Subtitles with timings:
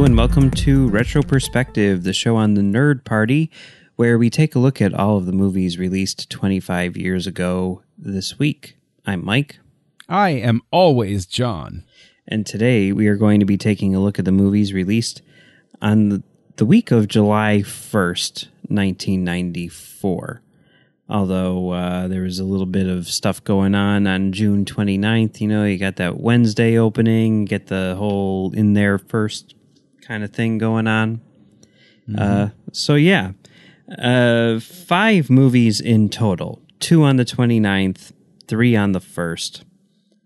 [0.00, 3.50] Hello and welcome to Retro Perspective, the show on the Nerd Party,
[3.96, 8.38] where we take a look at all of the movies released 25 years ago this
[8.38, 8.78] week.
[9.04, 9.58] I'm Mike,
[10.08, 11.84] I am always John.
[12.26, 15.20] and today we are going to be taking a look at the movies released
[15.82, 16.22] on the,
[16.56, 20.40] the week of July 1st, 1994.
[21.10, 25.42] Although uh, there was a little bit of stuff going on on June 29th.
[25.42, 29.56] You know, you got that Wednesday opening, get the whole in there first
[30.10, 31.20] kind of thing going on.
[32.18, 33.30] Uh, so, yeah,
[33.96, 38.10] uh, five movies in total two on the 29th,
[38.48, 39.62] three on the 1st.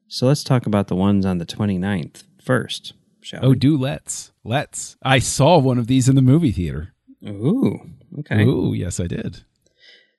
[0.09, 3.57] So, let's talk about the ones on the 29th first, shall Oh, we?
[3.57, 4.33] do let's.
[4.43, 4.97] Let's.
[5.03, 6.95] I saw one of these in the movie theater.
[7.27, 7.81] Ooh,
[8.21, 8.45] okay.
[8.45, 9.45] Ooh, yes, I did.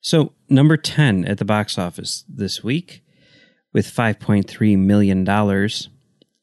[0.01, 3.01] So, number 10 at the box office this week
[3.73, 5.27] with $5.3 million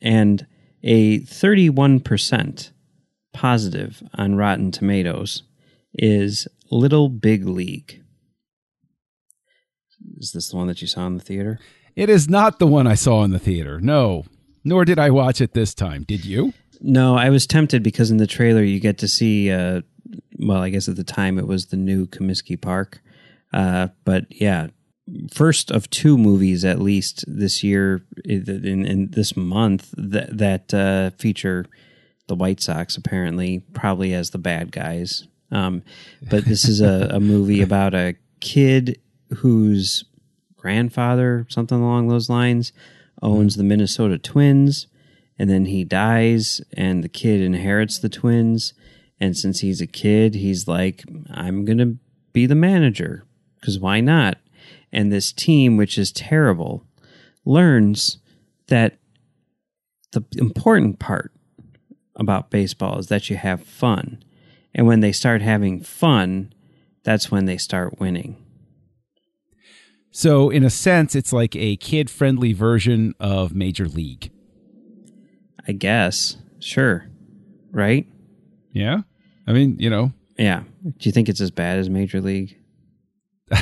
[0.01, 0.47] and
[0.83, 2.71] a 31%
[3.33, 5.43] positive on Rotten Tomatoes
[5.95, 8.03] is Little Big League.
[10.19, 11.59] Is this the one that you saw in the theater?
[11.95, 13.81] It is not the one I saw in the theater.
[13.81, 14.25] No,
[14.65, 16.05] nor did I watch it this time.
[16.05, 16.55] Did you?
[16.81, 19.83] No, I was tempted because in the trailer you get to see, uh,
[20.39, 23.01] well, I guess at the time it was the new Comiskey Park.
[23.53, 24.69] Uh, but yeah,
[25.33, 31.11] first of two movies at least this year, in, in this month, that, that uh,
[31.19, 31.67] feature
[32.33, 35.29] the White Sox apparently, probably as the bad guys.
[35.51, 35.83] Um,
[36.31, 38.99] but this is a, a movie about a kid
[39.37, 40.05] whose
[40.57, 42.73] grandfather, something along those lines,
[43.21, 44.87] owns the Minnesota Twins
[45.39, 48.75] and then he dies and the kid inherits the twins
[49.21, 51.95] and since he's a kid he's like i'm gonna
[52.33, 53.25] be the manager
[53.61, 54.39] because why not
[54.93, 56.87] and this team which is terrible
[57.45, 58.19] learns
[58.69, 58.99] that
[60.13, 61.32] the important part
[62.23, 64.23] about baseball is that you have fun.
[64.75, 66.53] And when they start having fun
[67.05, 68.37] that's when they start winning.
[70.11, 74.31] So, in a sense, it's like a kid friendly version of Major League.
[75.67, 76.37] i guess.
[76.61, 77.09] Sure.
[77.71, 78.07] Right?
[78.73, 78.99] Yeah?
[79.47, 80.63] I mean, you know, yeah.
[80.85, 82.57] Do you think it's as bad as major league?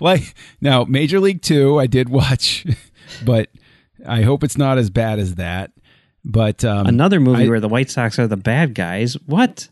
[0.00, 2.64] Like now, Major League 2, I did watch,
[3.24, 3.50] but
[4.06, 5.72] I hope it's not as bad as that.
[6.24, 9.14] But um, Another movie I- where the White Sox are the bad guys.
[9.26, 9.68] What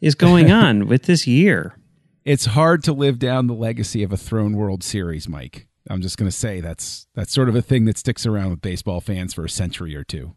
[0.00, 1.76] is going on with this year?
[2.24, 5.66] it's hard to live down the legacy of a thrown World Series, Mike.
[5.90, 8.60] I'm just going to say that's that's sort of a thing that sticks around with
[8.62, 10.34] baseball fans for a century or two.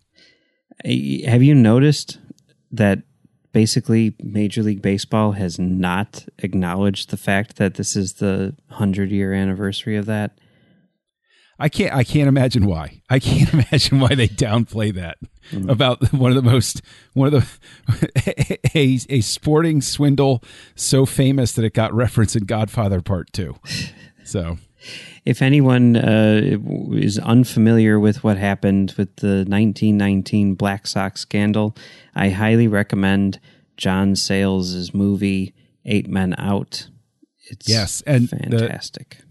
[0.84, 2.18] Have you noticed
[2.72, 3.04] that
[3.52, 9.34] basically Major League Baseball has not acknowledged the fact that this is the 100 year
[9.34, 10.40] anniversary of that?
[11.60, 13.02] I can't I can't imagine why.
[13.10, 15.18] I can't imagine why they downplay that
[15.70, 16.82] about one of the most
[17.14, 20.44] one of the a, a sporting swindle
[20.76, 23.56] so famous that it got referenced in Godfather Part 2.
[24.24, 24.58] So,
[25.24, 26.42] If anyone uh,
[26.94, 31.76] is unfamiliar with what happened with the 1919 Black Sox scandal,
[32.16, 33.40] I highly recommend
[33.78, 35.54] John Sayles' movie
[35.86, 36.90] Eight Men Out.
[37.48, 39.18] It's Yes, and fantastic.
[39.20, 39.25] the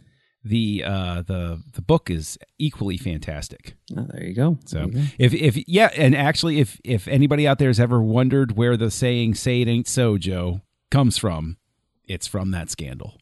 [0.84, 3.74] uh the the book is equally fantastic.
[3.96, 4.58] Oh, there you go.
[4.66, 8.76] So if if yeah, and actually if if anybody out there has ever wondered where
[8.76, 10.60] the saying "say it ain't so, Joe"
[10.90, 11.56] comes from,
[12.06, 13.18] it's from that scandal.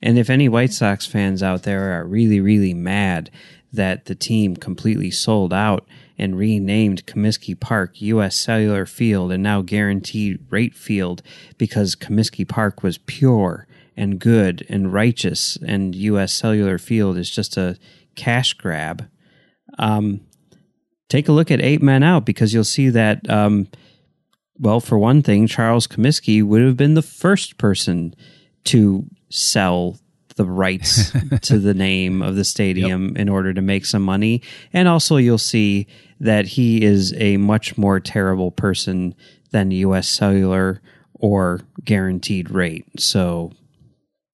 [0.00, 3.30] And if any White Sox fans out there are really, really mad
[3.72, 5.86] that the team completely sold out
[6.18, 8.36] and renamed Comiskey Park U.S.
[8.36, 11.22] Cellular Field and now Guaranteed Rate Field
[11.56, 13.66] because Comiskey Park was pure
[13.96, 16.32] and good and righteous and U.S.
[16.32, 17.78] Cellular Field is just a
[18.14, 19.08] cash grab,
[19.78, 20.20] um,
[21.08, 23.68] take a look at Eight Men Out because you'll see that, um,
[24.58, 28.14] well, for one thing, Charles Comiskey would have been the first person
[28.64, 29.98] to sell
[30.36, 31.12] the rights
[31.42, 34.42] to the name of the stadium in order to make some money.
[34.72, 35.86] And also, you'll see
[36.20, 39.14] that he is a much more terrible person
[39.50, 40.80] than US Cellular
[41.14, 42.86] or Guaranteed Rate.
[42.98, 43.52] So,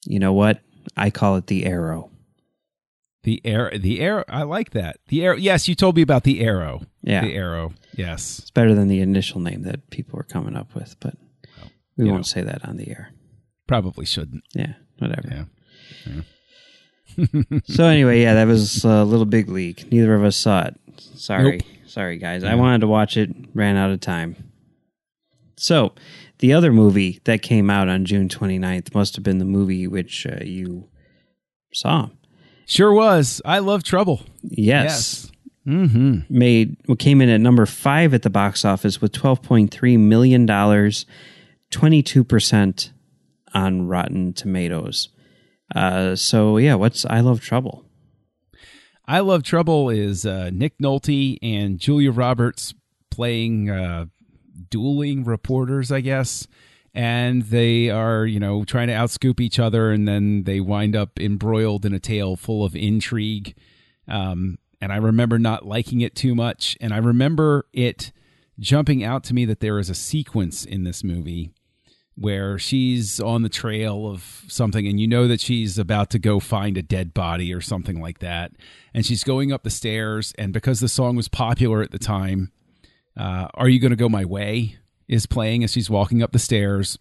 [0.07, 0.61] you know what?
[0.97, 2.11] I call it the arrow.
[3.25, 4.25] The arrow, the arrow.
[4.29, 4.99] I like that.
[5.09, 5.37] The arrow.
[5.37, 6.83] Yes, you told me about the arrow.
[7.03, 7.23] Yeah.
[7.23, 7.73] the arrow.
[7.97, 8.39] Yes.
[8.39, 11.15] It's better than the initial name that people were coming up with, but
[11.97, 12.23] We You won't know.
[12.23, 13.11] say that on the air.
[13.67, 14.45] Probably shouldn't.
[14.55, 15.47] Yeah, whatever.
[16.07, 16.23] Yeah.
[17.65, 19.91] so anyway, yeah, that was a little big league.
[19.91, 20.77] Neither of us saw it.
[20.99, 22.45] Sorry, sorry guys.
[22.45, 24.37] I wanted to watch it, ran out of time.
[25.57, 25.93] So,
[26.39, 30.27] the other movie that came out on June 29th must have been the movie which
[30.27, 30.89] uh, you
[31.73, 32.09] saw.
[32.67, 33.41] Sure was.
[33.45, 34.23] I love trouble.
[34.43, 35.31] Yes.
[35.67, 36.21] Mm-hmm.
[36.31, 41.05] Made what came in at number 5 at the box office with 12.3 million dollars,
[41.71, 42.91] 22%
[43.55, 45.09] on Rotten Tomatoes.
[45.75, 47.85] Uh, so yeah, what's I Love Trouble?
[49.07, 52.75] I Love Trouble is uh, Nick Nolte and Julia Roberts
[53.11, 54.07] playing uh,
[54.71, 56.47] dueling reporters, I guess.
[56.95, 61.21] And they are, you know, trying to outscoop each other, and then they wind up
[61.21, 63.55] embroiled in a tale full of intrigue.
[64.09, 66.77] Um, and I remember not liking it too much.
[66.81, 68.13] And I remember it
[68.59, 71.53] jumping out to me that there is a sequence in this movie
[72.17, 76.41] where she's on the trail of something and you know that she's about to go
[76.41, 78.51] find a dead body or something like that
[78.93, 82.51] and she's going up the stairs and because the song was popular at the time
[83.19, 84.77] uh, are you going to go my way
[85.09, 86.99] is playing as she's walking up the stairs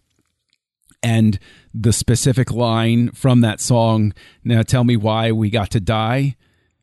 [1.04, 1.40] and
[1.74, 6.36] the specific line from that song now tell me why we got to die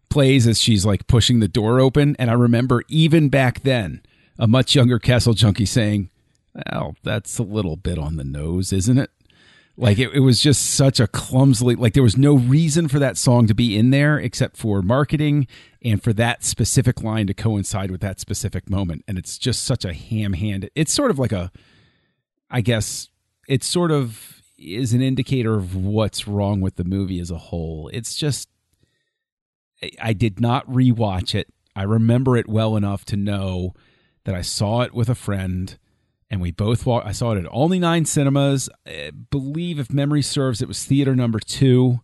[0.09, 4.01] plays as she's like pushing the door open and i remember even back then
[4.39, 6.09] a much younger castle junkie saying
[6.55, 9.11] well, that's a little bit on the nose, isn't it?
[9.76, 13.17] Like it, it was just such a clumsily like there was no reason for that
[13.17, 15.49] song to be in there except for marketing
[15.82, 19.03] and for that specific line to coincide with that specific moment.
[19.09, 20.71] And it's just such a ham-handed.
[20.76, 21.50] It's sort of like a
[22.50, 23.09] I guess
[23.49, 27.91] it sort of is an indicator of what's wrong with the movie as a whole.
[27.93, 28.49] It's just
[29.82, 31.49] I- I did not rewatch it.
[31.75, 33.75] I remember it well enough to know
[34.23, 35.77] that I saw it with a friend
[36.35, 37.07] and we both walked.
[37.07, 38.69] I saw it at only nine cinemas.
[38.85, 42.01] I believe, if memory serves, it was theater number two.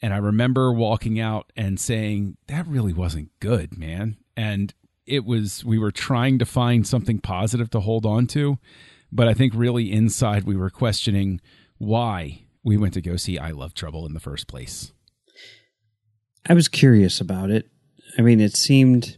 [0.00, 4.16] And I remember walking out and saying, that really wasn't good, man.
[4.36, 4.72] And
[5.06, 8.58] it was, we were trying to find something positive to hold on to.
[9.10, 11.40] But I think really inside we were questioning
[11.78, 14.92] why we went to go see I Love Trouble in the first place.
[16.48, 17.68] I was curious about it.
[18.16, 19.16] I mean, it seemed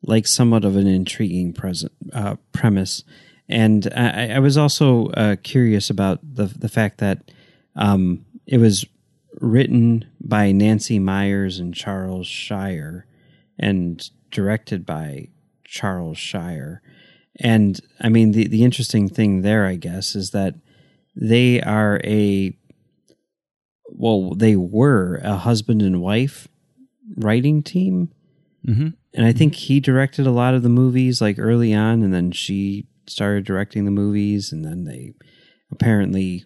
[0.00, 3.02] like somewhat of an intriguing present uh, premise,
[3.50, 7.30] and I, I was also uh, curious about the the fact that
[7.76, 8.86] um, it was
[9.40, 13.06] written by Nancy Meyers and Charles Shyer,
[13.58, 15.28] and directed by
[15.64, 16.80] Charles Shyer.
[17.40, 20.54] And I mean, the the interesting thing there, I guess, is that
[21.16, 22.56] they are a
[23.88, 26.46] well, they were a husband and wife
[27.16, 28.12] writing team.
[28.66, 28.88] Mm-hmm.
[29.12, 32.30] And I think he directed a lot of the movies like early on, and then
[32.30, 35.12] she started directing the movies, and then they
[35.72, 36.44] apparently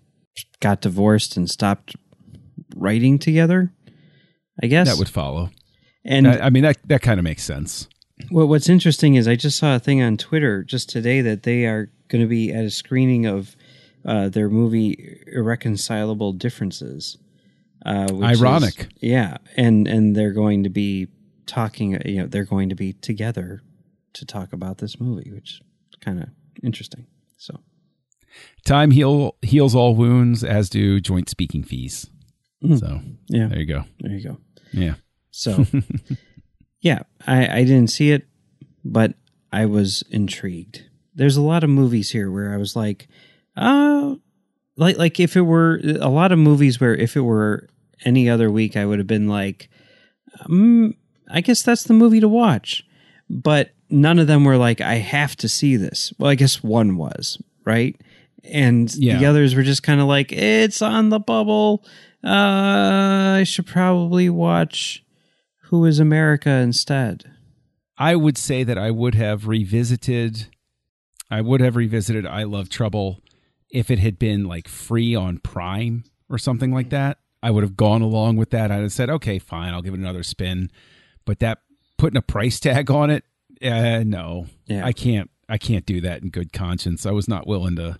[0.60, 1.94] got divorced and stopped
[2.76, 3.72] writing together.
[4.62, 5.50] I guess That would follow.
[6.04, 7.88] and I, I mean, that, that kind of makes sense.
[8.30, 11.64] well, what's interesting is I just saw a thing on Twitter just today that they
[11.66, 13.56] are going to be at a screening of
[14.06, 17.18] uh, their movie Irreconcilable Differences.
[17.84, 18.88] Uh, which is- Ironic.
[19.00, 21.08] yeah, and and they're going to be
[21.46, 22.00] talking.
[22.06, 23.60] You know, they're going to be together
[24.14, 25.60] to talk about this movie, which
[26.00, 26.28] kind of
[26.62, 27.06] interesting.
[27.36, 27.58] So
[28.64, 32.08] Time heal heals all wounds, as do joint speaking fees.
[32.78, 33.84] So yeah, there you go.
[34.00, 34.38] there you go.
[34.72, 34.94] Yeah.
[35.30, 35.66] So
[36.80, 38.26] yeah, I, I didn't see it,
[38.84, 39.14] but
[39.52, 40.84] I was intrigued.
[41.14, 43.06] There's a lot of movies here where I was like,
[43.56, 44.14] uh
[44.76, 47.68] like like if it were a lot of movies where if it were
[48.04, 49.68] any other week I would have been like,
[50.40, 50.94] um,
[51.30, 52.84] I guess that's the movie to watch.
[53.28, 56.12] But none of them were like, I have to see this.
[56.18, 57.98] Well, I guess one was, right?
[58.42, 61.84] And the others were just kind of like, it's on the bubble.
[62.22, 65.02] Uh, I should probably watch
[65.64, 67.30] Who is America instead.
[67.96, 70.48] I would say that I would have revisited
[71.30, 73.20] I would have revisited I Love Trouble
[73.70, 77.18] if it had been like free on Prime or something like that.
[77.42, 78.70] I would have gone along with that.
[78.70, 80.70] I'd have said, okay, fine, I'll give it another spin.
[81.24, 81.58] But that
[81.98, 83.24] putting a price tag on it,
[83.62, 84.84] uh, no, Yeah.
[84.84, 85.30] I can't.
[85.48, 87.04] I can't do that in good conscience.
[87.04, 87.98] I was not willing to.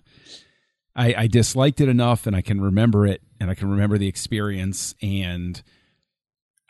[0.95, 4.07] I, I disliked it enough, and I can remember it, and I can remember the
[4.07, 5.61] experience, and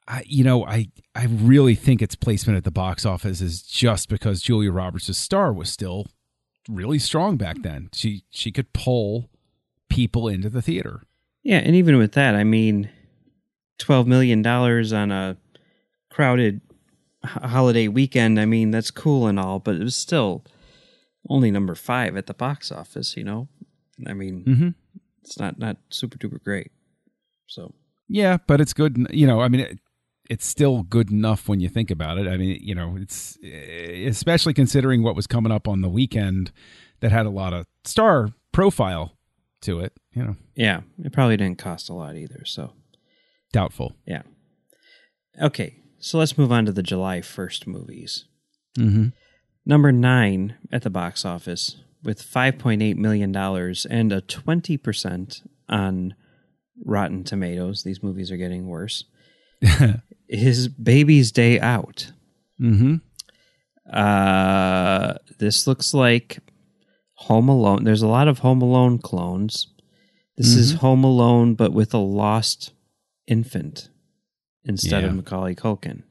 [0.08, 4.10] I, you know, I, I really think its placement at the box office is just
[4.10, 6.08] because Julia Roberts' star was still
[6.68, 7.90] really strong back then.
[7.94, 9.30] She, she could pull
[9.90, 11.04] people into the theater.
[11.44, 12.90] Yeah, and even with that, I mean,
[13.78, 15.38] twelve million dollars on a
[16.10, 16.62] crowded
[17.26, 18.40] holiday weekend.
[18.40, 20.44] I mean, that's cool and all, but it was still
[21.30, 23.16] only number five at the box office.
[23.18, 23.48] You know,
[24.08, 24.70] I mean, Mm-hmm.
[25.24, 26.72] it's not not super duper great.
[27.48, 27.74] So
[28.08, 29.08] Yeah, but it's good.
[29.12, 29.80] You know, I mean, it,
[30.30, 32.28] it's still good enough when you think about it.
[32.28, 36.52] I mean, you know, it's eh, especially considering what was coming up on the weekend
[37.02, 39.18] that had a lot of star profile
[39.62, 39.94] to it.
[40.14, 42.44] You know, yeah, it probably didn't cost a lot either.
[42.46, 42.74] So
[43.54, 43.96] doubtful.
[44.08, 44.24] yeah.
[45.42, 45.76] Okay,
[46.06, 48.26] so let's move on to the July first movies.
[48.78, 49.08] Mm-hmm.
[49.66, 56.14] Number nine at the box office with $5.8 million and a 20% on
[56.86, 57.82] Rotten Tomatoes.
[57.82, 59.06] These movies are getting worse.
[60.30, 62.12] His Baby's Day Out.
[62.62, 62.98] Mm-hmm.
[63.92, 66.38] Uh, this looks like
[67.16, 67.84] Home Alone.
[67.84, 69.74] There's a lot of Home Alone clones.
[70.38, 72.74] This is Home Alone, but with a lost
[73.26, 73.90] infant
[74.66, 76.04] instead of Macaulay Culkin.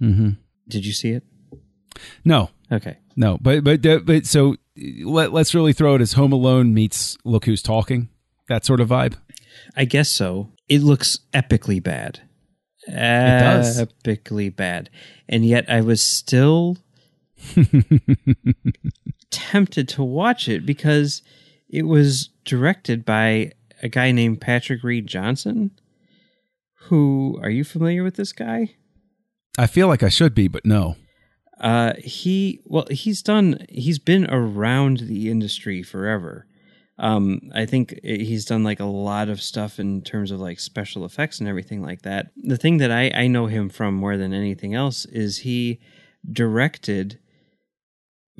[0.00, 0.30] Mm-hmm.
[0.68, 1.24] Did you see it?
[2.24, 2.96] No, Okay.
[3.16, 4.56] no, but but but so
[5.04, 8.08] let let's really throw it as Home Alone meets Look Who's Talking.
[8.48, 9.16] That sort of vibe.
[9.76, 10.52] I guess so.
[10.68, 12.20] It looks epically bad.
[12.86, 13.80] It does.
[13.80, 14.88] Epically bad.
[15.28, 16.78] And yet I was still
[19.30, 21.22] tempted to watch it because
[21.68, 23.52] it was directed by
[23.82, 25.70] a guy named Patrick Read Johnson.
[26.84, 28.74] Who are you familiar with this guy?
[29.58, 30.96] I feel like I should be, but no.
[31.60, 33.64] Uh, he well, he's done.
[33.68, 36.46] He's been around the industry forever.
[36.98, 41.04] Um, I think he's done like a lot of stuff in terms of like special
[41.04, 42.30] effects and everything like that.
[42.36, 45.80] The thing that I I know him from more than anything else is he
[46.30, 47.18] directed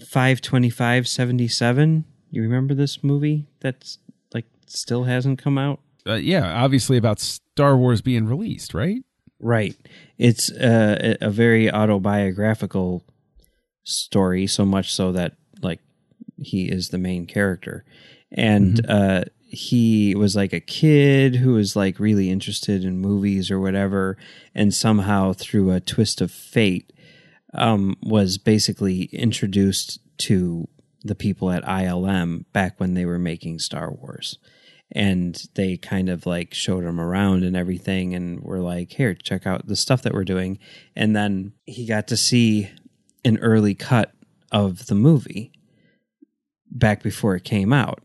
[0.07, 2.05] five twenty five seventy seven.
[2.31, 3.99] You remember this movie that's
[4.33, 5.81] like still hasn't come out?
[6.07, 9.03] Uh, yeah, obviously about Star Wars being released, right?
[9.39, 9.77] Right.
[10.19, 13.05] It's uh, a a very autobiographical
[13.85, 15.81] story, so much so that like
[16.37, 17.85] he is the main character,
[18.31, 23.59] and uh, he was like a kid who was like really interested in movies or
[23.59, 24.17] whatever,
[24.55, 26.93] and somehow through a twist of fate,
[27.55, 30.69] um, was basically introduced to
[31.03, 34.39] the people at ILM back when they were making Star Wars
[34.93, 39.47] and they kind of like showed him around and everything and were like here check
[39.47, 40.59] out the stuff that we're doing.
[40.97, 42.71] And then he got to see
[43.25, 44.13] an early cut
[44.51, 45.53] of the movie
[46.71, 48.03] back before it came out.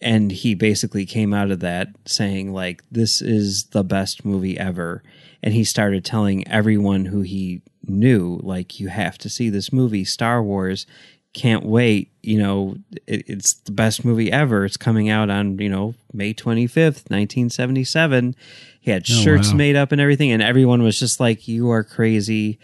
[0.00, 5.02] And he basically came out of that saying like this is the best movie ever.
[5.42, 10.04] And he started telling everyone who he knew like you have to see this movie
[10.04, 10.86] star wars
[11.34, 12.76] can't wait you know
[13.06, 14.64] it, it's the best movie ever.
[14.64, 18.34] It's coming out on you know may 25th 1977
[18.80, 19.56] he had shirts wow.
[19.56, 22.58] made up and everything and everyone was just like you are crazy.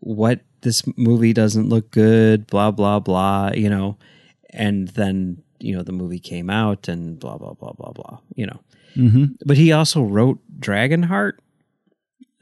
[0.00, 3.98] What this movie doesn't look good blah blah blah you know?
[4.50, 8.46] And then you know the movie came out and blah blah blah blah blah you
[8.46, 8.60] know?
[8.96, 9.24] Mm-hmm.
[9.46, 11.34] but he also wrote dragonheart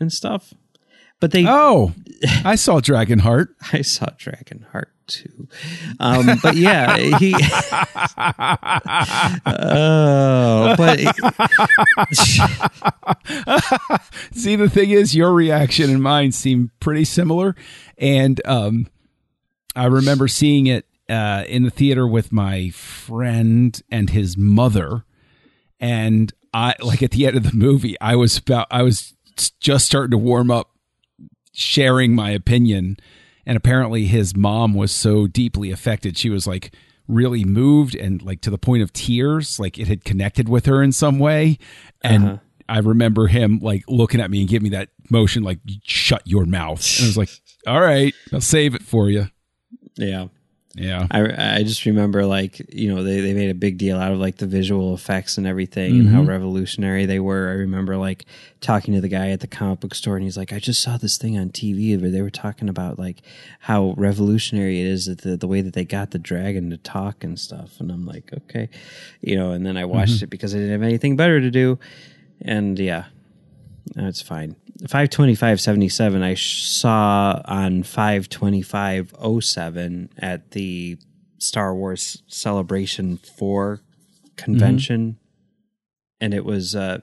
[0.00, 0.54] and stuff.
[1.20, 1.92] But they Oh,
[2.44, 3.48] I saw Dragonheart.
[3.72, 5.48] I saw Dragonheart too.
[5.98, 7.34] Um, but yeah, he.
[9.46, 10.98] oh, but
[14.32, 17.54] See, the thing is, your reaction and mine seem pretty similar,
[17.96, 18.88] and um,
[19.74, 25.04] I remember seeing it uh, in the theater with my friend and his mother,
[25.80, 29.14] and I like at the end of the movie, I was about, I was
[29.60, 30.70] just starting to warm up,
[31.52, 32.96] sharing my opinion,
[33.48, 36.72] and apparently his mom was so deeply affected, she was like
[37.08, 40.82] really moved and like to the point of tears, like it had connected with her
[40.82, 41.58] in some way,
[42.02, 42.24] and.
[42.24, 42.38] Uh-huh.
[42.70, 46.44] I remember him like looking at me and giving me that motion, like "shut your
[46.44, 47.30] mouth." And I was like,
[47.66, 49.28] "All right, I'll save it for you."
[49.96, 50.28] yeah,
[50.78, 54.12] Yeah, I I just remember like you know they they made a big deal out
[54.12, 56.30] of like the visual effects and everything and how mm-hmm.
[56.30, 57.48] revolutionary they were.
[57.48, 58.26] I remember like
[58.60, 60.96] talking to the guy at the comic book store and he's like, I just saw
[60.96, 63.22] this thing on TV where they were talking about like
[63.60, 67.24] how revolutionary it is that the the way that they got the dragon to talk
[67.24, 67.80] and stuff.
[67.80, 68.68] And I'm like, okay,
[69.20, 69.50] you know.
[69.50, 70.24] And then I watched mm-hmm.
[70.24, 71.78] it because I didn't have anything better to do,
[72.40, 73.06] and yeah,
[73.94, 74.56] that's fine.
[74.88, 80.96] 52577 I saw on 52507 at the
[81.38, 83.80] Star Wars Celebration 4
[84.36, 85.18] convention
[86.20, 86.98] and it was uh,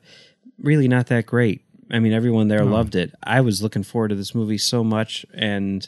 [0.59, 1.61] really not that great.
[1.91, 3.13] I mean everyone there loved it.
[3.23, 5.87] I was looking forward to this movie so much and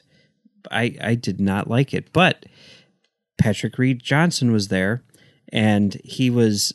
[0.69, 2.11] I I did not like it.
[2.13, 2.45] But
[3.37, 5.03] Patrick Read Johnson was there
[5.51, 6.73] and he was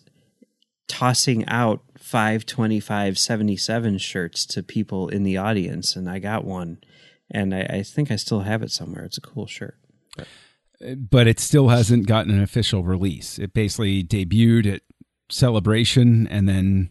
[0.93, 6.79] tossing out 52577 shirts to people in the audience and I got one
[7.31, 9.05] and I, I think I still have it somewhere.
[9.05, 9.79] It's a cool shirt.
[11.11, 13.39] but it still hasn't gotten an official release.
[13.39, 14.83] It basically debuted at
[15.31, 16.91] Celebration and then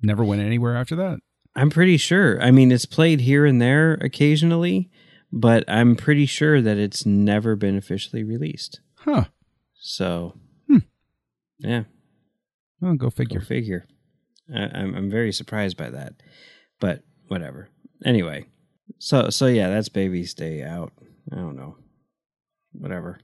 [0.00, 1.18] never went anywhere after that.
[1.56, 2.40] I'm pretty sure.
[2.40, 4.90] I mean, it's played here and there occasionally,
[5.32, 8.80] but I'm pretty sure that it's never been officially released.
[8.98, 9.24] Huh.
[9.80, 10.38] So,
[10.68, 10.78] Hmm.
[11.58, 11.84] yeah,
[12.84, 13.40] Well, go go figure.
[13.40, 13.86] figure.
[14.54, 16.14] I, I'm I'm very surprised by that,
[16.80, 17.70] but whatever.
[18.04, 18.44] Anyway,
[18.98, 20.92] so so yeah, that's Baby's Day out.
[21.32, 21.76] I don't know,
[22.72, 23.20] whatever.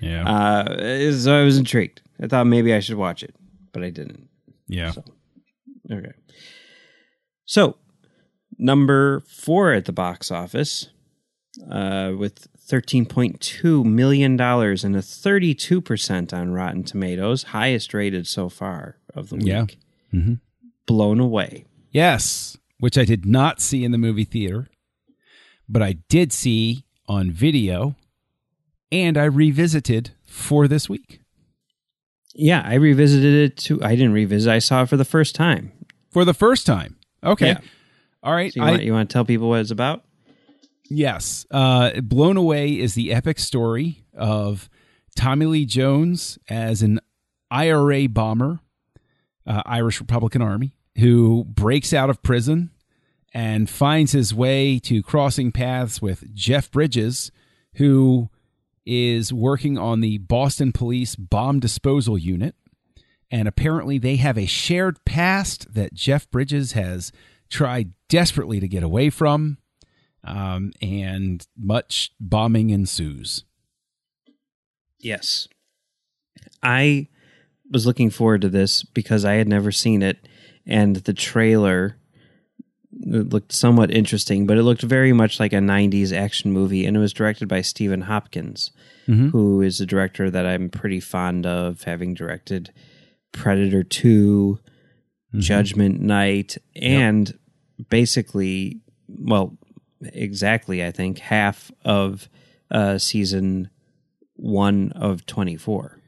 [0.00, 0.28] Yeah.
[0.28, 2.02] Uh, so I was intrigued.
[2.20, 3.36] I thought maybe I should watch it,
[3.72, 4.28] but I didn't.
[4.66, 4.90] yeah.
[4.90, 5.04] So,
[5.92, 6.12] okay.
[7.44, 7.76] So,
[8.58, 10.88] number four at the box office,
[11.70, 17.92] uh, with thirteen point two million dollars and a thirty-two percent on Rotten Tomatoes, highest
[17.94, 19.46] rated so far of the week.
[19.46, 19.66] Yeah.
[20.14, 20.40] Mhm.
[20.86, 21.64] Blown away.
[21.90, 24.68] Yes, which I did not see in the movie theater,
[25.68, 27.96] but I did see on video
[28.90, 31.20] and I revisited for this week.
[32.34, 33.82] Yeah, I revisited it too.
[33.82, 34.50] I didn't revisit.
[34.50, 35.72] I saw it for the first time.
[36.10, 36.96] For the first time.
[37.22, 37.48] Okay.
[37.48, 37.58] Yeah.
[38.22, 38.52] All right.
[38.52, 40.04] So you I- want you want to tell people what it's about?
[40.94, 41.46] Yes.
[41.50, 44.68] Uh, Blown Away is the epic story of
[45.16, 47.00] Tommy Lee Jones as an
[47.50, 48.60] IRA bomber,
[49.46, 52.70] uh, Irish Republican Army, who breaks out of prison
[53.32, 57.32] and finds his way to crossing paths with Jeff Bridges,
[57.76, 58.28] who
[58.84, 62.54] is working on the Boston Police Bomb Disposal Unit.
[63.30, 67.12] And apparently, they have a shared past that Jeff Bridges has
[67.48, 69.56] tried desperately to get away from
[70.24, 73.44] um, and much bombing ensues.
[74.98, 75.48] Yes.
[76.62, 77.08] I
[77.70, 80.18] was looking forward to this because I had never seen it,
[80.66, 81.96] and the trailer
[83.04, 87.00] looked somewhat interesting, but it looked very much like a 90s action movie, and it
[87.00, 88.70] was directed by Stephen Hopkins,
[89.30, 92.70] who is a director that I'm pretty fond of, having directed
[93.32, 94.60] Predator 2,
[95.38, 97.36] Judgment Night, and
[97.88, 99.56] basically, well,
[100.12, 102.28] exactly, I think, half of
[102.70, 103.70] uh, season
[104.34, 105.98] one of 24.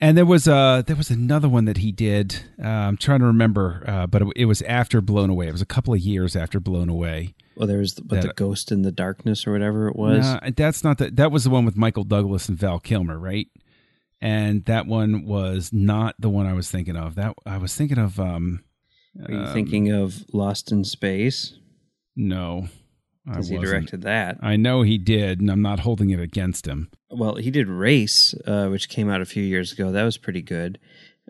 [0.00, 2.40] And there was uh there was another one that he did.
[2.60, 5.46] Uh, I'm trying to remember, uh, but it, it was after Blown Away.
[5.46, 7.34] It was a couple of years after Blown Away.
[7.56, 10.26] Well, there was the, what, the Ghost in the Darkness or whatever it was.
[10.26, 11.14] Nah, that's not that.
[11.14, 13.46] That was the one with Michael Douglas and Val Kilmer, right?
[14.20, 17.14] And that one was not the one I was thinking of.
[17.14, 18.18] That I was thinking of.
[18.18, 18.64] um
[19.24, 21.58] Are you thinking of Lost in Space?
[22.16, 22.66] No,
[23.24, 24.38] Because he directed that.
[24.40, 26.90] I know he did, and I'm not holding it against him.
[27.10, 29.92] Well, he did Race, uh, which came out a few years ago.
[29.92, 30.78] That was pretty good.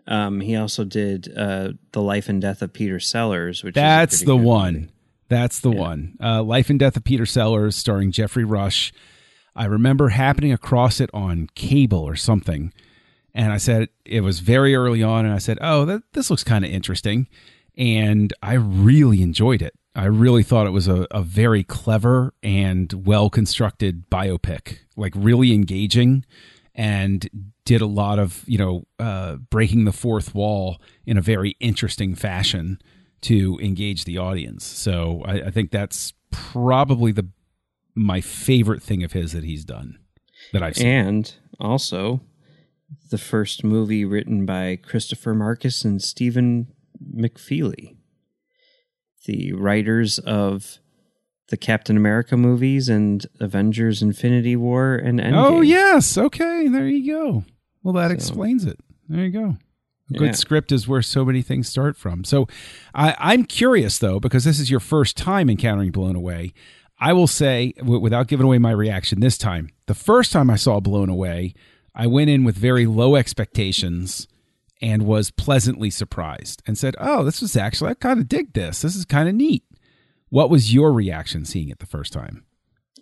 [0.07, 4.35] Um, he also did uh, The Life and Death of Peter Sellers, which That's the
[4.35, 4.73] one.
[4.73, 4.89] movie.
[5.29, 6.15] That's the one.
[6.21, 8.91] Uh, Life and Death of Peter Sellers, starring Geoffrey Rush.
[9.55, 12.73] I remember happening across it on cable or something,
[13.33, 16.43] and I said it was very early on, and I said, "Oh, that, this looks
[16.43, 17.27] kind of interesting,"
[17.77, 19.73] and I really enjoyed it.
[19.95, 25.53] I really thought it was a, a very clever and well constructed biopic, like really
[25.53, 26.25] engaging,
[26.73, 27.29] and
[27.65, 32.15] did a lot of you know uh, breaking the fourth wall in a very interesting
[32.15, 32.79] fashion
[33.21, 34.65] to engage the audience.
[34.65, 37.27] So I, I think that's probably the
[37.95, 39.99] my favorite thing of his that he's done
[40.51, 40.87] that I've seen.
[40.87, 42.21] And also,
[43.09, 46.67] the first movie written by Christopher Markus and Stephen
[47.15, 47.95] McFeely,
[49.25, 50.79] the writers of
[51.49, 55.33] the Captain America movies and Avengers Infinity War and Endgame.
[55.45, 57.43] oh yes, okay, there you go.
[57.83, 58.79] Well, that explains it.
[59.09, 59.57] There you go.
[60.09, 60.31] A good Yeah.
[60.33, 62.23] script is where so many things start from.
[62.23, 62.47] So
[62.93, 66.53] I, I'm curious though, because this is your first time encountering Blown Away.
[66.99, 70.55] I will say, w- without giving away my reaction this time, the first time I
[70.55, 71.53] saw Blown Away,
[71.93, 74.27] I went in with very low expectations
[74.83, 78.81] and was pleasantly surprised and said, Oh, this was actually, I kind of dig this.
[78.81, 79.63] This is kind of neat.
[80.27, 82.43] What was your reaction seeing it the first time?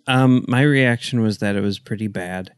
[0.06, 2.52] Um, my reaction was that it was pretty bad.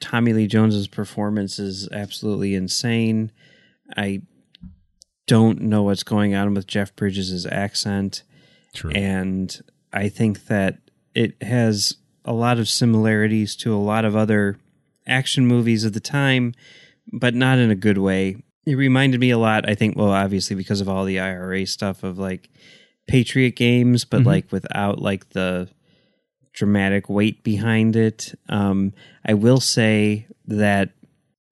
[0.00, 3.30] Tommy Lee Jones's performance is absolutely insane.
[3.96, 4.22] I
[5.28, 8.24] don't know what's going on with Jeff Bridges' accent.
[8.74, 8.90] True.
[8.90, 9.56] And
[9.92, 10.78] I think that
[11.14, 14.58] it has a lot of similarities to a lot of other
[15.06, 16.54] action movies of the time,
[17.12, 18.38] but not in a good way.
[18.66, 22.02] It reminded me a lot, I think, well, obviously because of all the IRA stuff
[22.02, 22.48] of like
[23.06, 25.68] Patriot games, but like without like the
[26.54, 28.34] dramatic weight behind it.
[28.48, 28.94] Um,
[29.26, 30.90] I will say that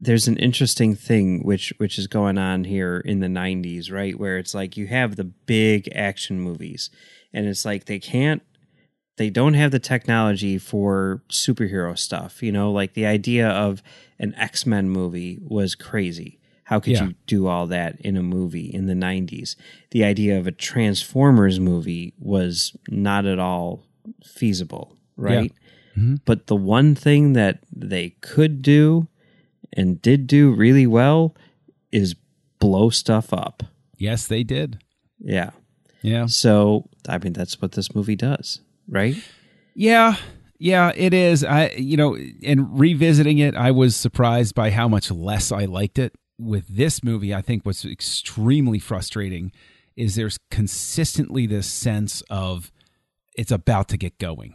[0.01, 4.18] there's an interesting thing which which is going on here in the 90s, right?
[4.18, 6.90] Where it's like you have the big action movies
[7.33, 8.42] and it's like they can't
[9.18, 12.42] they don't have the technology for superhero stuff.
[12.42, 13.83] You know, like the idea of
[14.18, 16.40] an X Men movie was crazy.
[16.64, 17.05] How could Yeah.
[17.09, 19.57] you do all that in a movie in the 90s?
[19.90, 23.85] The idea of a Transformers movie was not at all
[24.25, 25.53] feasible, right?
[25.96, 26.16] Mm-hmm.
[26.25, 29.09] But the one thing that they could do
[29.72, 31.35] and did do really well
[31.90, 32.14] is
[32.59, 33.62] blow stuff up.
[33.98, 34.79] Yes, they did.
[35.20, 35.51] Yeah.
[36.03, 36.27] Yeah.
[36.27, 39.16] So, I mean, that's what this movie does, right?
[39.75, 40.16] Yeah,
[40.59, 41.44] yeah, it is.
[41.44, 45.98] I, you know, and revisiting it, I was surprised by how much less I liked
[45.98, 46.14] it.
[46.38, 49.53] With this movie, I think what's extremely frustrating
[49.97, 52.73] is there's consistently this sense of
[53.35, 54.55] it's about to get going.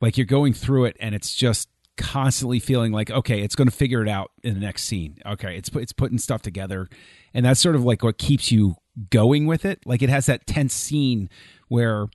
[0.00, 3.74] Like you're going through it and it's just constantly feeling like okay, it's going to
[3.74, 5.18] figure it out in the next scene.
[5.24, 6.88] Okay, it's it's putting stuff together.
[7.32, 8.76] And that's sort of like what keeps you
[9.10, 9.80] going with it.
[9.84, 11.28] Like it has that tense scene
[11.68, 12.06] where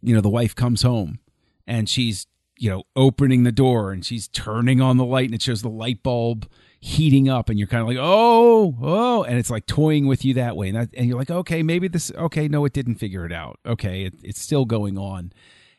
[0.00, 1.18] you know the wife comes home
[1.66, 2.26] and she's
[2.58, 5.68] you know opening the door and she's turning on the light and it shows the
[5.68, 6.48] light bulb
[6.84, 10.34] heating up and you're kind of like oh oh and it's like toying with you
[10.34, 13.24] that way and that, and you're like okay maybe this okay no it didn't figure
[13.24, 13.58] it out.
[13.64, 15.32] Okay it, it's still going on.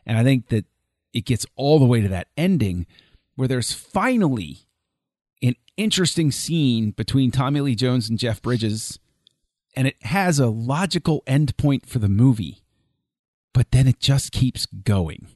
[0.06, 0.66] And i think that
[1.14, 2.86] it gets all the way to that ending
[3.36, 4.68] where there's finally
[5.42, 9.00] an interesting scene between tommy lee jones and jeff bridges
[9.76, 12.66] and it has a logical endpoint for the movie
[13.56, 15.28] but then it just keeps going.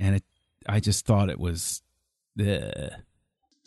[0.00, 0.24] And it
[0.66, 1.82] i just thought it was
[2.40, 2.90] ugh.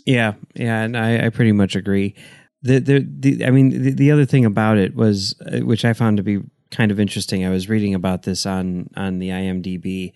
[0.08, 2.16] Yeah, yeah, and I, I pretty much agree.
[2.62, 5.92] The, the, the I mean, the, the other thing about it was, uh, which I
[5.92, 6.40] found to be
[6.72, 7.46] kind of interesting.
[7.46, 10.14] I was reading about this on on the IMDb.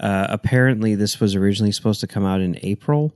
[0.00, 3.14] Uh, apparently, this was originally supposed to come out in April,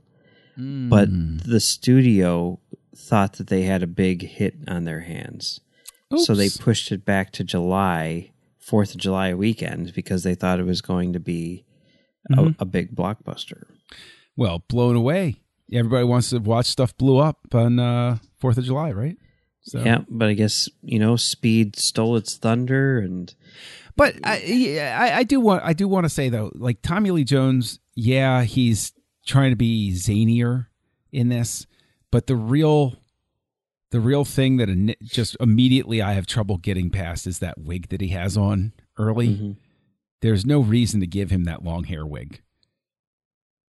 [0.55, 2.59] but the studio
[2.95, 5.61] thought that they had a big hit on their hands,
[6.15, 10.65] so they pushed it back to July Fourth of July weekend because they thought it
[10.65, 11.65] was going to be
[12.31, 13.63] a, a big blockbuster.
[14.37, 15.41] well blown away
[15.73, 19.17] everybody wants to watch stuff blew up on uh fourth of july right?
[19.61, 23.33] So Yeah, but I guess you know, speed stole its thunder, and
[23.95, 27.11] but I, yeah, I i do want i do want to say though like tommy
[27.11, 28.93] lee jones yeah he's
[29.25, 30.67] trying to be zanier
[31.11, 31.67] in this
[32.09, 32.95] but the real
[33.91, 37.99] the real thing that just immediately i have trouble getting past is that wig that
[38.01, 39.57] he has on early.
[40.21, 42.41] There's no reason to give him that long hair wig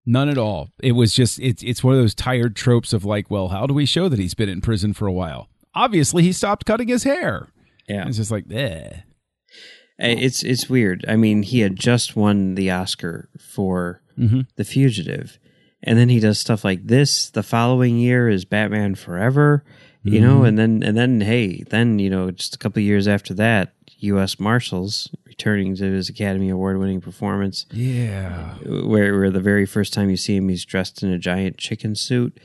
[0.06, 3.30] none at all it was just it's it's one of those tired tropes of like
[3.30, 6.32] well how do we show that he's been in prison for a while obviously he
[6.32, 7.48] stopped cutting his hair
[7.88, 9.00] yeah, it's just like eh.
[9.98, 11.04] it's it's weird.
[11.08, 14.46] I mean, he had just won the Oscar for Mhm.
[14.56, 15.38] The Fugitive,
[15.82, 17.30] and then he does stuff like this.
[17.30, 19.64] The following year is Batman Forever,
[20.04, 23.08] you know, and then and then hey, then you know, just a couple of years
[23.08, 24.38] after that, U.S.
[24.40, 27.66] Marshals returning to his Academy Award winning performance.
[27.72, 31.56] yeah where where the very first time you see him he's dressed in a giant
[31.58, 32.38] chicken suit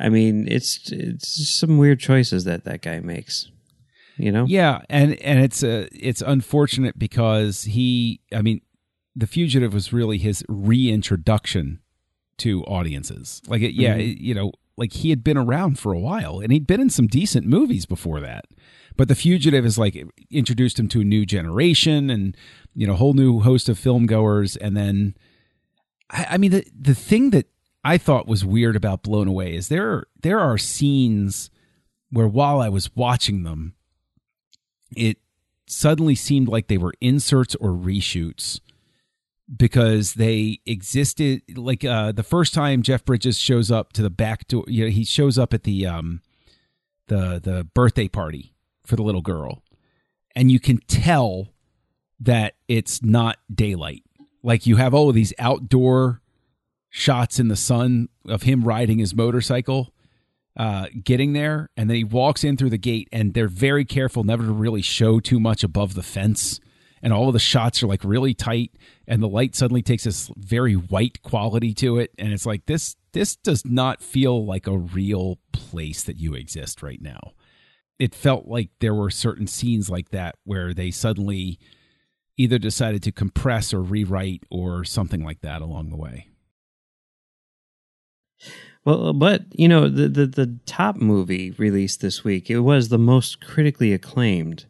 [0.00, 3.50] i mean it's it's some weird choices that that guy makes
[4.16, 8.60] you know Yeah, and and it's uh, it's unfortunate because he, I mean,
[9.16, 11.80] The Fugitive was really his reintroduction
[12.38, 13.40] to audiences.
[13.46, 16.52] Like, it, yeah, it- you know, like he had been around for a while, and
[16.52, 18.44] he'd been in some decent movies before that.
[18.96, 22.36] But The Fugitive is like introduced him to a new generation, and
[22.74, 24.56] you know, a whole new host of film goers.
[24.56, 25.14] And then,
[26.10, 27.46] I, I mean, the the thing that
[27.84, 31.50] I thought was weird about Blown Away is there there are scenes
[32.10, 33.74] where while I was watching them,
[34.96, 35.18] it
[35.66, 38.60] suddenly seemed like they were inserts or reshoots
[39.54, 44.46] because they existed like uh the first time Jeff Bridges shows up to the back
[44.48, 46.20] door you know he shows up at the um
[47.08, 48.51] the the birthday party
[48.92, 49.62] for the little girl
[50.36, 51.48] and you can tell
[52.20, 54.04] that it's not daylight
[54.42, 56.20] like you have all of these outdoor
[56.90, 59.92] shots in the sun of him riding his motorcycle
[60.56, 64.24] uh, getting there, and then he walks in through the gate, and they're very careful
[64.24, 66.60] never to really show too much above the fence.
[67.02, 68.72] And all of the shots are like really tight,
[69.06, 72.96] and the light suddenly takes this very white quality to it, and it's like this.
[73.12, 77.32] This does not feel like a real place that you exist right now.
[77.98, 81.58] It felt like there were certain scenes like that where they suddenly
[82.36, 86.28] either decided to compress or rewrite or something like that along the way.
[88.84, 92.98] well but you know the, the the top movie released this week it was the
[92.98, 94.64] most critically acclaimed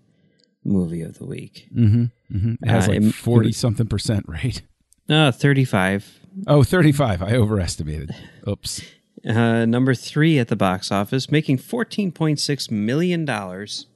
[0.65, 2.05] movie of the week Mm-hmm.
[2.37, 2.55] mm-hmm.
[2.63, 4.61] It has Uh, like 40 something percent, right?
[5.09, 7.23] uh 35 Oh, 35.
[7.23, 8.11] I overestimated.
[8.49, 8.81] Oops.
[9.29, 13.87] Uh number three at the box office making 14.6 million dollars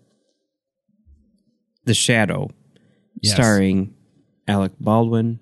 [1.85, 2.51] the shadow
[3.23, 3.35] Yes.
[3.35, 3.95] starring
[4.47, 5.41] alec baldwin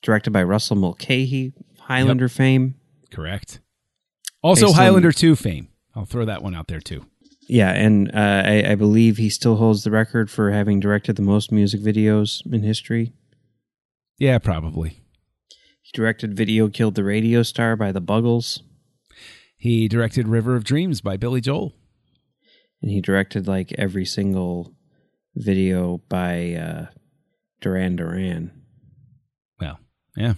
[0.00, 2.74] directed by Russell Mulcahy, Highlander fame.
[3.10, 3.60] Correct.
[4.42, 5.68] Also, Based on- Highlander 2 fame.
[5.94, 7.04] I'll throw that one out there too.
[7.48, 11.22] Yeah, and uh, I, I believe he still holds the record for having directed the
[11.22, 13.12] most music videos in history.
[14.18, 15.01] Yeah, probably.
[15.82, 18.62] He directed Video Killed the Radio Star by the Buggles,
[19.56, 21.72] He directed River of Dreams by Billy Joel.
[22.80, 24.74] and he directed like every single
[25.36, 26.86] video by uh,
[27.60, 28.50] Duran Duran.
[29.60, 29.78] Well,
[30.16, 30.34] yeah.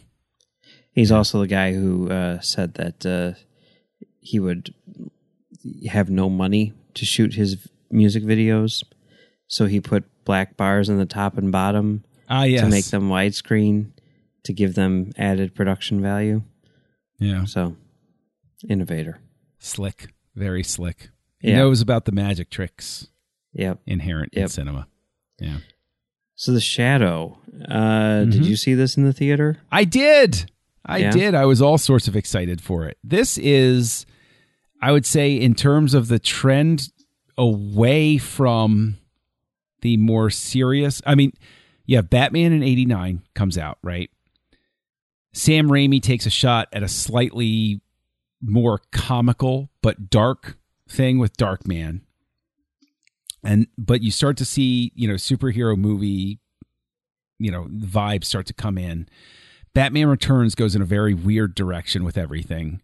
[0.92, 3.33] He's also the guy who uh, said that uh,
[4.20, 4.74] he would
[5.88, 8.83] have no money to shoot his music videos,
[9.46, 12.61] so he put black bars on the top and bottom Ah, yes.
[12.62, 13.92] to make them widescreen
[14.44, 16.42] to give them added production value.
[17.18, 17.44] Yeah.
[17.44, 17.76] So,
[18.68, 19.18] innovator.
[19.59, 20.09] Slick.
[20.35, 21.11] Very slick.
[21.40, 21.57] He Yeah.
[21.59, 23.09] knows about the magic tricks
[23.54, 23.80] Yep.
[23.87, 24.88] inherent in cinema.
[25.40, 25.59] Yeah.
[26.35, 27.38] So the Shadow.
[27.68, 29.59] Uh, Did you see this in the theater?
[29.70, 30.50] I did.
[30.85, 31.11] I Yeah?
[31.12, 31.35] did.
[31.35, 32.98] I was all sorts of excited for it.
[33.04, 34.04] This is,
[34.83, 36.88] I would say, in terms of the trend
[37.38, 38.96] away from
[39.83, 41.00] the more serious.
[41.07, 41.33] I mean,
[41.87, 44.11] yeah, Batman in 89 comes out, right?
[45.35, 47.81] Sam Raimi takes a shot at a slightly
[48.40, 50.57] more comical but dark
[50.88, 52.01] thing with Darkman.
[53.42, 56.38] And but you start to see, you know, superhero movie,
[57.38, 59.09] you know, vibes start to come in.
[59.75, 62.81] Batman Returns goes in a very weird direction with everything.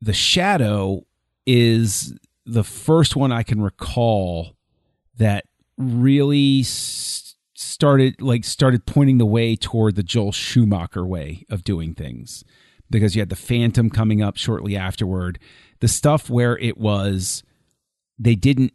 [0.00, 1.06] The Shadow
[1.46, 4.56] is the first one I can recall
[5.16, 5.46] that
[5.78, 7.27] really s-
[7.58, 12.44] started like started pointing the way toward the Joel Schumacher way of doing things
[12.88, 15.40] because you had the Phantom coming up shortly afterward.
[15.80, 17.42] The stuff where it was
[18.16, 18.74] they didn't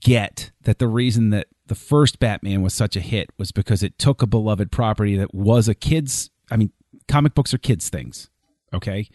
[0.00, 3.98] get that the reason that the first Batman was such a hit was because it
[3.98, 6.72] took a beloved property that was a kid's I mean
[7.08, 8.30] comic books are kids things
[8.72, 9.06] okay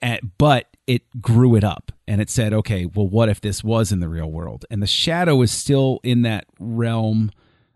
[0.00, 3.92] and, but it grew it up and it said okay well what if this was
[3.92, 7.30] in the real world and the shadow is still in that realm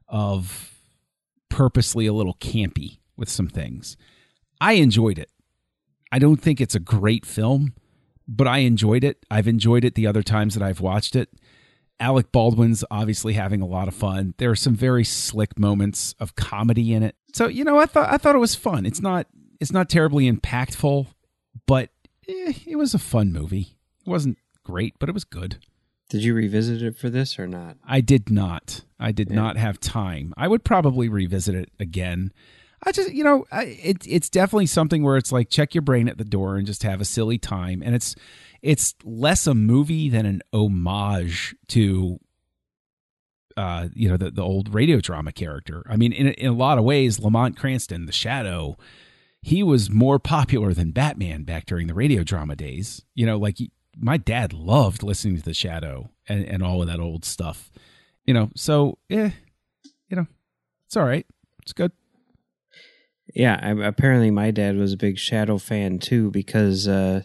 [0.09, 0.75] of
[1.49, 3.97] purposely a little campy with some things
[4.61, 5.31] I enjoyed it
[6.12, 7.75] I don't think it's a great film
[8.27, 11.31] but I enjoyed it I've enjoyed it the other times that I've watched it
[12.01, 14.35] Alec Baldwin's obviously having a lot of fun.
[14.38, 17.16] There are some very slick moments of comedy in it.
[17.35, 18.87] So, you know, I thought I thought it was fun.
[18.87, 19.27] It's not
[19.61, 21.07] it's not terribly impactful,
[21.66, 21.90] but
[22.29, 23.77] eh, it was a fun movie.
[24.07, 25.59] It wasn't great, but it was good.
[26.09, 27.77] Did you revisit it for this or not?
[27.87, 28.83] I did not.
[28.99, 30.33] I did not have time.
[30.37, 32.33] I would probably revisit it again.
[32.83, 36.09] I just, you know, I, it, it's definitely something where it's like check your brain
[36.09, 37.83] at the door and just have a silly time.
[37.85, 38.14] And it's
[38.62, 42.18] it's less a movie than an homage to,
[43.57, 45.85] uh, you know, the the old radio drama character.
[45.88, 48.77] I mean, in in a lot of ways, Lamont Cranston, the Shadow,
[49.42, 53.05] he was more popular than Batman back during the radio drama days.
[53.14, 53.59] You know, like
[54.01, 57.71] my dad loved listening to the Shadow and, and all of that old stuff.
[58.25, 59.31] You know, so eh,
[60.09, 60.27] you know,
[60.87, 61.27] it's all right.
[61.63, 61.93] It's good.
[63.35, 67.23] Yeah, I, apparently my dad was a big Shadow fan too because uh,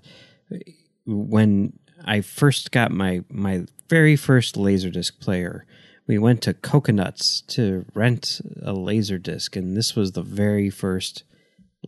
[1.05, 5.65] when I first got my my very first Laserdisc player,
[6.07, 11.23] we went to Coconuts to rent a Laserdisc, and this was the very first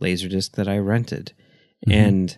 [0.00, 1.32] Laserdisc that I rented,
[1.86, 2.36] and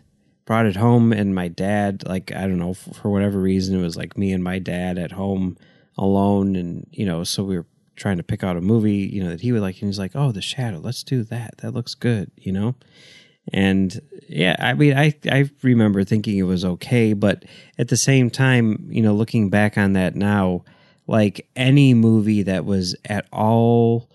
[0.48, 1.12] brought it home.
[1.12, 4.42] And my dad, like I don't know, for whatever reason, it was like me and
[4.42, 5.58] my dad at home
[5.98, 9.28] alone, and you know, so we were trying to pick out a movie, you know,
[9.28, 11.58] that he would like, and he's like, "Oh, The Shadow, let's do that.
[11.58, 12.76] That looks good," you know.
[13.52, 17.44] And yeah, I mean, I I remember thinking it was okay, but
[17.76, 20.64] at the same time, you know, looking back on that now,
[21.06, 24.08] like any movie that was at all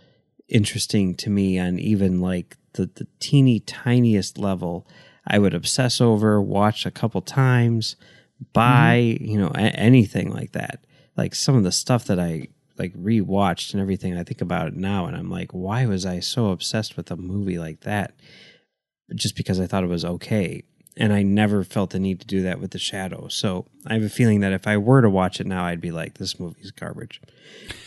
[0.50, 4.88] interesting to me on even like the the teeny tiniest level,
[5.26, 7.96] I would obsess over, watch a couple times,
[8.52, 9.26] buy, mm-hmm.
[9.26, 10.86] you know, a- anything like that.
[11.16, 14.76] Like some of the stuff that I like rewatched and everything, I think about it
[14.76, 18.14] now, and I'm like, why was I so obsessed with a movie like that?
[19.16, 20.64] just because I thought it was okay.
[20.96, 23.28] And I never felt the need to do that with The Shadow.
[23.28, 25.92] So I have a feeling that if I were to watch it now, I'd be
[25.92, 27.20] like, this movie's garbage.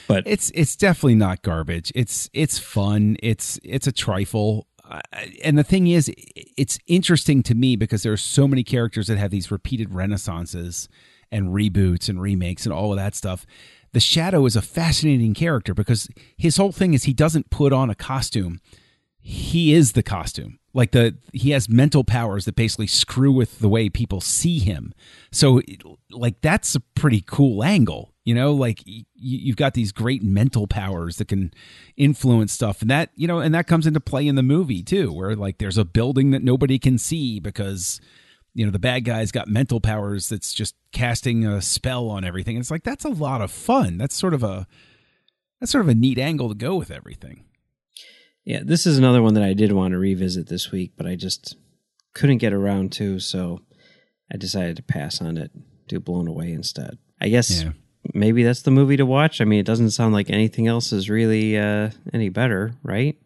[0.09, 1.93] But It's it's definitely not garbage.
[1.95, 3.17] It's it's fun.
[3.23, 4.67] It's it's a trifle.
[5.43, 6.11] And the thing is,
[6.57, 10.89] it's interesting to me because there are so many characters that have these repeated renaissances
[11.31, 13.47] and reboots and remakes and all of that stuff.
[13.93, 17.91] The Shadow is a fascinating character because his whole thing is he doesn't put on
[17.91, 18.61] a costume.
[19.19, 20.59] He is the costume.
[20.77, 24.93] Like the he has mental powers that basically screw with the way people see him.
[25.33, 25.63] So
[26.11, 28.83] like that's a pretty cool angle You know, like
[29.15, 31.55] you've got these great mental powers that can
[31.97, 35.13] influence stuff, and that you know, and that comes into play in the movie too,
[35.13, 38.01] where like there's a building that nobody can see because
[38.53, 42.57] you know the bad guy's got mental powers that's just casting a spell on everything.
[42.57, 43.97] And it's like that's a lot of fun.
[43.97, 44.67] That's sort of a
[45.61, 47.45] that's sort of a neat angle to go with everything.
[48.47, 51.17] Yeah, this is another one that I did want to revisit this week, but I
[51.17, 51.57] just
[52.15, 53.61] couldn't get around to, so
[54.33, 55.51] I decided to pass on it,
[55.89, 56.97] do Blown Away instead.
[57.21, 57.73] I guess Yeah.
[58.15, 59.41] maybe that's the movie to watch.
[59.41, 63.17] I mean, it doesn't sound like anything else is really uh, any better, right?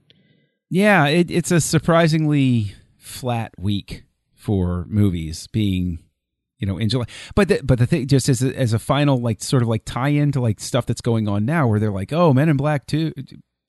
[0.70, 4.04] Yeah, it, it's a surprisingly flat week
[4.35, 5.98] for movies being,
[6.59, 7.06] you know, in July.
[7.35, 9.83] But the, but the thing, just as a, as a final like sort of like
[9.85, 12.56] tie in to like stuff that's going on now, where they're like, oh, Men in
[12.56, 13.12] Black two,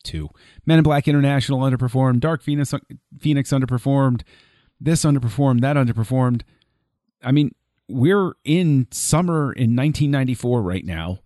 [0.02, 0.30] two,
[0.66, 2.74] Men in Black International underperformed, Dark Phoenix
[3.20, 4.22] Phoenix underperformed,
[4.80, 6.42] this underperformed, that underperformed.
[7.24, 7.54] I mean,
[7.88, 11.20] we're in summer in 1994 right now,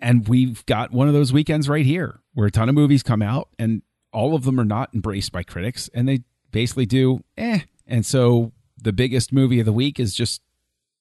[0.00, 3.22] and we've got one of those weekends right here where a ton of movies come
[3.22, 3.82] out, and
[4.12, 7.60] all of them are not embraced by critics, and they basically do eh.
[7.86, 10.42] And so the biggest movie of the week is just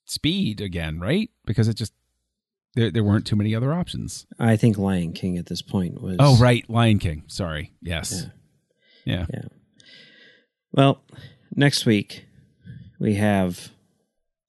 [0.05, 1.31] Speed again, right?
[1.45, 1.91] Because it just
[2.75, 4.25] there there weren't too many other options.
[4.39, 6.17] I think Lion King at this point was.
[6.19, 7.23] Oh, right, Lion King.
[7.27, 7.71] Sorry.
[7.81, 8.27] Yes.
[9.05, 9.25] Yeah.
[9.33, 9.45] Yeah.
[10.71, 11.01] Well,
[11.55, 12.25] next week
[12.99, 13.69] we have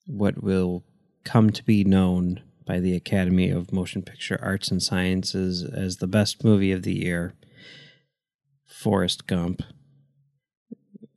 [0.07, 0.85] what will
[1.25, 6.07] come to be known by the Academy of Motion Picture Arts and Sciences as the
[6.07, 7.35] best movie of the year,
[8.67, 9.63] Forrest Gump,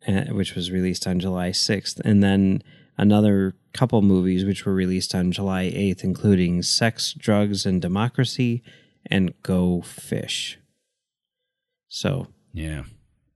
[0.08, 2.62] uh, which was released on July 6th, and then
[3.00, 8.62] another couple movies which were released on July 8th, including Sex, Drugs, and Democracy
[9.06, 10.60] and Go Fish.
[11.88, 12.84] So, Yeah.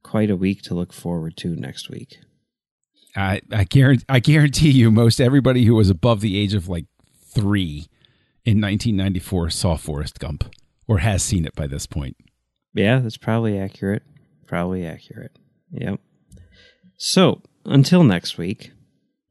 [0.03, 2.19] quite a week to look forward to next week.
[3.15, 6.85] I I guarantee I guarantee you most everybody who was above the age of like
[7.33, 7.87] 3
[8.45, 10.43] in 1994 saw Forrest Gump
[10.87, 12.17] or has seen it by this point.
[12.73, 14.03] Yeah, that's probably accurate.
[14.47, 15.37] Probably accurate.
[15.71, 15.99] Yep.
[16.97, 18.71] So, until next week,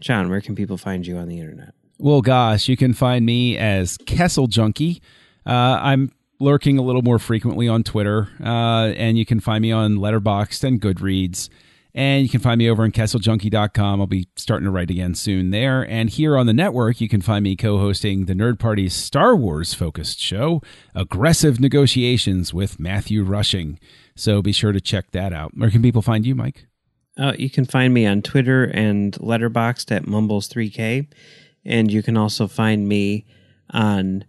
[0.03, 1.75] John, where can people find you on the internet?
[1.99, 5.01] Well, gosh, you can find me as Kessel Junkie.
[5.47, 6.11] Uh, I'm
[6.41, 10.65] lurking a little more frequently on Twitter, uh, and you can find me on Letterboxd
[10.65, 11.49] and Goodreads.
[11.95, 14.01] And you can find me over on kesseljunkie.com.
[14.01, 15.87] I'll be starting to write again soon there.
[15.89, 19.37] And here on the network, you can find me co hosting the Nerd Party's Star
[19.37, 20.63] Wars focused show,
[20.95, 23.79] Aggressive Negotiations with Matthew Rushing.
[24.17, 25.53] So be sure to check that out.
[25.55, 26.67] Where can people find you, Mike?
[27.19, 31.09] Uh, you can find me on Twitter and Letterboxd at Mumbles3K.
[31.65, 33.27] And you can also find me
[33.71, 34.25] on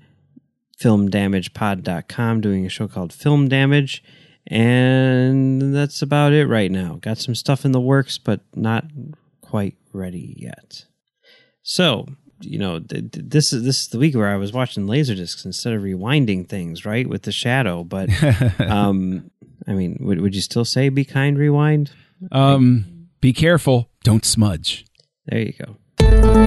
[0.79, 4.03] filmdamagepod.com doing a show called Film Damage.
[4.47, 6.97] And that's about it right now.
[7.01, 8.85] Got some stuff in the works, but not
[9.41, 10.85] quite ready yet.
[11.61, 12.07] So,
[12.41, 15.45] you know, th- th- this is this is the week where I was watching Laserdiscs
[15.45, 17.85] instead of rewinding things, right, with the shadow.
[17.85, 18.09] But,
[18.59, 19.31] um,
[19.65, 21.91] I mean, would would you still say be kind, rewind?
[22.31, 23.89] Um, be careful.
[24.03, 24.85] Don't smudge.
[25.27, 26.42] There you go.